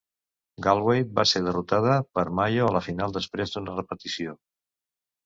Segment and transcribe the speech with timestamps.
[0.67, 4.35] Galway va ser derrotat per Mayo a la final després d'una repetició.